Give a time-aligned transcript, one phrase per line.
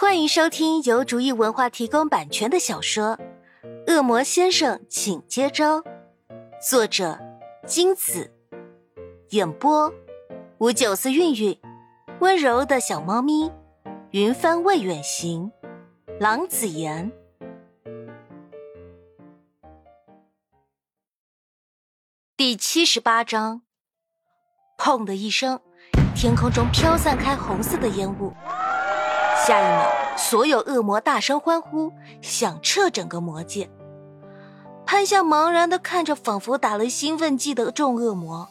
[0.00, 3.18] 欢迎收听由竹意文化提供版权的小说
[3.92, 5.80] 《恶魔先生，请接招》，
[6.66, 7.18] 作者
[7.66, 8.32] 金子，
[9.28, 9.92] 演播
[10.56, 11.60] 五九四韵韵，
[12.20, 13.52] 温柔的小猫咪，
[14.12, 15.52] 云帆未远行，
[16.18, 17.12] 郎子言。
[22.38, 23.60] 第七十八章，
[24.78, 25.60] 砰的一声，
[26.16, 28.32] 天空中飘散开红色的烟雾。
[29.46, 31.90] 下一秒，所有恶魔大声欢呼，
[32.20, 33.70] 响彻整个魔界。
[34.84, 38.46] 潘夏茫然的看着仿佛打了兴奋剂的众恶魔，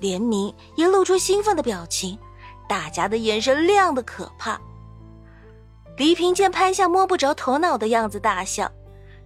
[0.00, 2.18] 连明也露出兴奋的表情，
[2.66, 4.58] 大家的眼神亮的可怕。
[5.98, 8.70] 黎平见潘夏摸不着头脑的样子，大笑，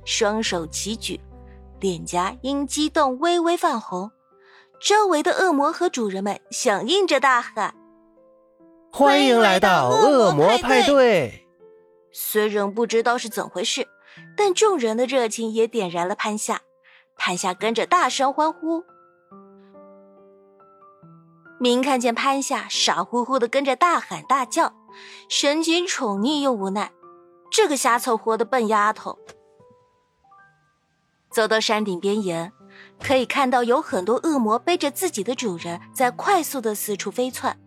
[0.04, 1.20] 双手齐举，
[1.79, 4.10] 脸颊因激动微微泛红。
[4.80, 7.74] 周围的恶魔和主人们响应着大喊。
[8.96, 11.46] 欢迎来到恶魔派对。
[12.12, 13.87] 虽然不知道是怎回事，
[14.34, 16.62] 但众人的热情也点燃了潘夏。
[17.15, 18.84] 潘夏跟着大声欢呼。
[21.60, 24.73] 明看见潘夏傻乎乎的跟着大喊大叫，
[25.28, 26.90] 神情宠溺又无奈。
[27.51, 29.18] 这个瞎凑合的笨丫头。
[31.30, 32.51] 走到山顶边沿，
[32.99, 37.59] 可以看到有很多恶魔背着自己的主人在快速的四处飞窜。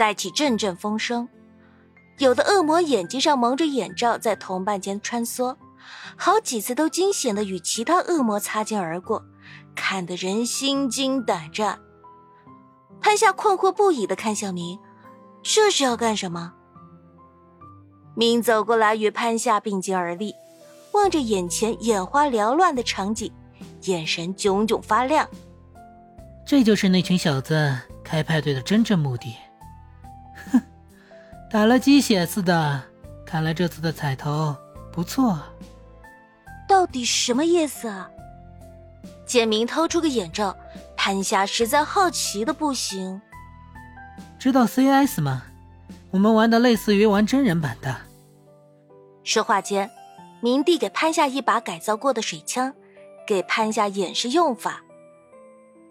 [0.00, 1.28] 带起阵阵风声，
[2.16, 5.54] 有的恶魔眼睛上蒙着眼罩，在同伴间穿梭，
[6.16, 9.22] 好几次都惊险的与其他恶魔擦肩而过，
[9.74, 11.78] 看得人心惊胆战。
[12.98, 14.78] 潘夏困惑不已的看向明，
[15.42, 16.54] 这是要干什么？
[18.14, 20.34] 明走过来与潘夏并肩而立，
[20.92, 23.30] 望着眼前眼花缭乱的场景，
[23.82, 25.28] 眼神炯炯发亮。
[26.46, 29.36] 这就是那群小子开派对的真正目的。
[31.50, 32.80] 打了鸡血似的，
[33.26, 34.54] 看来这次的彩头
[34.92, 35.36] 不错。
[36.68, 38.08] 到底什么意思啊？
[39.26, 40.56] 简明掏出个眼罩，
[40.96, 43.20] 潘夏实在好奇的不行。
[44.38, 45.42] 知道 CS 吗？
[46.12, 47.96] 我们玩的类似于玩真人版的。
[49.24, 49.90] 说话间，
[50.40, 52.72] 明帝给潘夏一把改造过的水枪，
[53.26, 54.82] 给潘夏演示用法。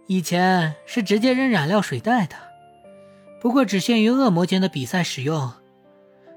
[0.07, 2.35] 以前是直接扔染料水袋的。
[3.41, 5.51] 不过只限于恶魔间的比赛使用，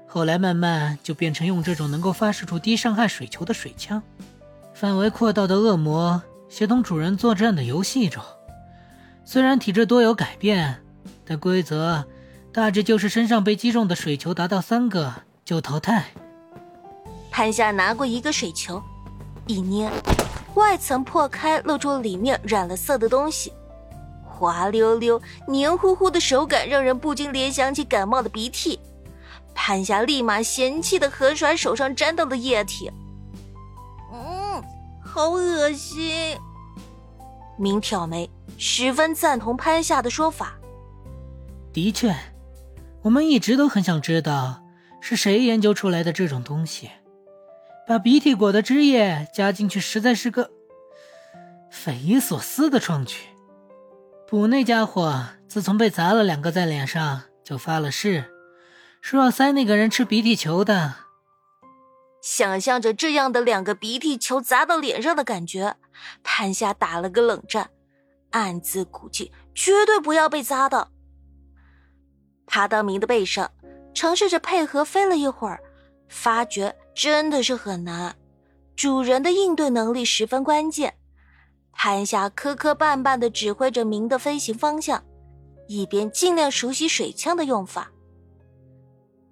[0.07, 4.01] 后来慢慢就变成用这种能够发射出低伤害水球的水枪，
[4.73, 8.23] 范围扩大的恶魔协同主人作战的游戏中。
[9.25, 10.81] 虽然体质多有改变，
[11.25, 12.05] 但规则
[12.53, 16.05] 大致就是身上被击中的水球达到三个就淘汰。
[17.31, 18.81] 潘夏拿过一个水球，
[19.47, 19.91] 一捏，
[20.53, 23.51] 外层破开，露出里面染了色的东西。
[24.43, 28.77] 滑溜溜、黏糊糊的手感让人不禁联想起感冒的鼻涕。
[29.55, 32.91] 潘夏立马嫌弃的狠甩手上沾到的液体，
[34.11, 34.61] 嗯，
[35.01, 36.37] 好恶心。
[37.57, 40.57] 明挑眉，十分赞同潘夏的说法。
[41.71, 42.13] 的确，
[43.03, 44.61] 我们一直都很想知道
[44.99, 46.89] 是谁研究出来的这种东西。
[47.87, 50.51] 把鼻涕果的汁液加进去，实在是个
[51.69, 53.19] 匪夷所思的创举。
[54.33, 58.33] 补那家伙自从被砸了两个在脸上，就发了誓，
[58.99, 60.95] 说要塞那个人吃鼻涕球的。
[62.19, 65.75] 想象着这样的两个鼻涕球砸到脸上的感觉，
[66.23, 67.69] 潘夏打了个冷战，
[68.31, 70.89] 暗自估计绝对不要被砸到。
[72.47, 73.51] 爬到明的背上，
[73.93, 75.61] 尝试着配合飞了一会儿，
[76.09, 78.15] 发觉真的是很难。
[78.75, 80.95] 主人的应对能力十分关键。
[81.73, 85.03] 潘夏磕磕绊绊地指挥着明的飞行方向，
[85.67, 87.91] 一边尽量熟悉水枪的用法。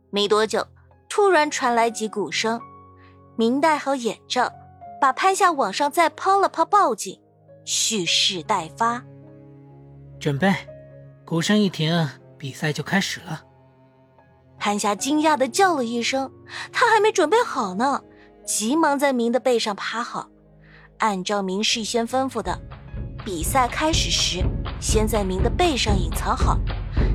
[0.09, 0.67] 没多久，
[1.07, 2.59] 突然传来几鼓声，
[3.37, 4.51] 明戴好眼罩，
[4.99, 7.17] 把潘夏往上再抛了抛，报警，
[7.63, 9.01] 蓄势待发。
[10.19, 10.53] 准备，
[11.25, 13.43] 鼓声一停，比赛就开始了。
[14.59, 16.29] 潘夏惊讶地叫了一声，
[16.73, 18.03] 他还没准备好呢，
[18.45, 20.29] 急忙在明的背上趴好。
[21.01, 22.55] 按照明事先吩咐的，
[23.25, 24.45] 比赛开始时，
[24.79, 26.59] 先在明的背上隐藏好。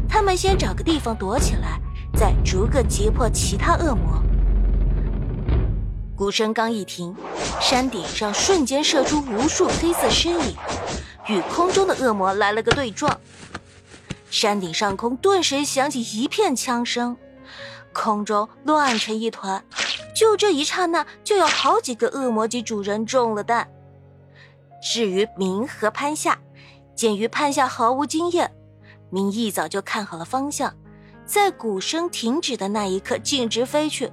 [0.08, 1.80] 他们先找个地方躲起来，
[2.12, 4.20] 再逐个击破其他恶魔。
[6.16, 7.14] 鼓声刚一停，
[7.60, 10.56] 山顶上瞬间射出无数黑色身影，
[11.28, 13.20] 与空中的恶魔来了个对撞。
[14.28, 17.16] 山顶上空顿时响起一片枪声，
[17.92, 19.64] 空中乱成一团。
[20.12, 23.68] 就这一刹那，就有好几个恶魔级主人中了弹。
[24.82, 26.38] 至于明和潘夏，
[26.94, 28.50] 鉴于潘夏毫无经验，
[29.10, 30.74] 明一早就看好了方向，
[31.24, 34.12] 在鼓声停止的那一刻径直飞去，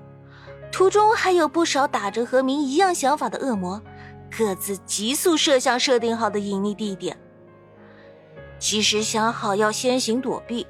[0.71, 3.81] 途中还有不少打着和明一样想法的恶魔，
[4.35, 7.17] 各自急速射向设定好的隐匿地点。
[8.57, 10.65] 即使想好要先行躲避，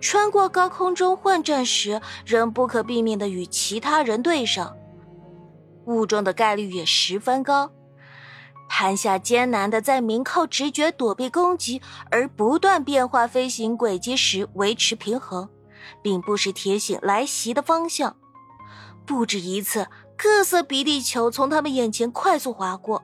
[0.00, 4.76] 穿过高空中混战时，仍不可避免的与其他人对上，
[5.86, 7.72] 误中的概率也十分高。
[8.80, 11.82] 潘夏艰难的在明靠直觉躲避攻击
[12.12, 15.48] 而不断变化飞行轨迹时维持平衡，
[16.00, 18.14] 并不时提醒来袭的方向。
[19.04, 23.02] 不止一次，各色鼻涕球从他们眼前快速划过。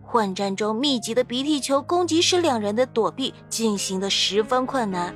[0.00, 5.12] 混战中密集的鼻涕球攻击使两人的躲避进行的十分困难，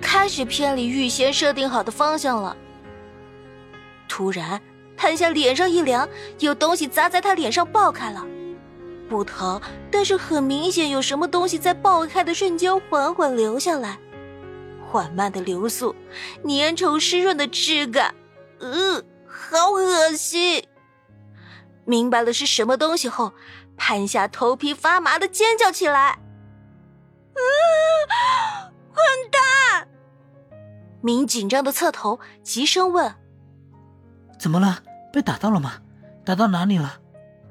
[0.00, 2.56] 开始偏离预先设定好的方向了。
[4.08, 4.60] 突然，
[4.96, 6.08] 潘夏脸上一凉，
[6.40, 8.26] 有东西砸在他脸上爆开了。
[9.08, 9.60] 不疼，
[9.90, 13.98] 但是很明显有什么东西在爆开的瞬间缓缓流下来，
[14.90, 15.94] 缓慢的流速，
[16.44, 18.14] 粘稠湿润的质感，
[18.60, 20.66] 呃，好恶心！
[21.84, 23.34] 明白了是什么东西后，
[23.76, 26.20] 潘夏头皮发麻的尖叫起来，啊！
[28.90, 29.88] 混蛋！
[31.02, 33.14] 明紧张的侧头，急声问
[34.40, 34.82] ：“怎么了？
[35.12, 35.74] 被打到了吗？
[36.24, 37.00] 打到哪里了？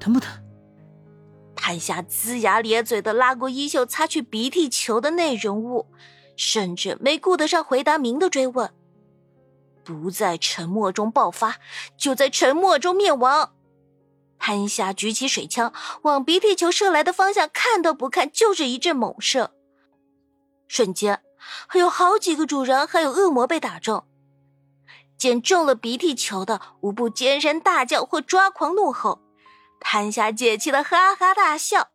[0.00, 0.32] 疼不疼？”
[1.66, 5.86] 潘夏龇牙咧嘴的拉过衣袖，擦去鼻涕球的内容物，
[6.36, 8.70] 甚至没顾得上回答明的追问。
[9.82, 11.56] 不在沉默中爆发，
[11.96, 13.54] 就在沉默中灭亡。
[14.38, 15.72] 潘夏举起水枪，
[16.02, 19.54] 往鼻涕球射来的方向看都不看，就是一阵猛射。
[20.68, 21.22] 瞬间，
[21.66, 24.04] 还有好几个主人还有恶魔被打中。
[25.16, 29.23] 见中了鼻涕球的，无不尖声大叫或抓狂怒吼。
[29.86, 31.90] 潘霞解气的哈哈大笑，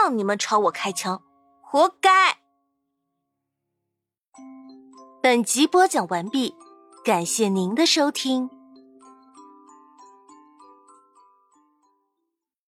[0.00, 1.20] 让你们朝我开枪，
[1.60, 2.38] 活该！
[5.20, 6.54] 本集播讲完毕，
[7.04, 8.61] 感谢您的收听。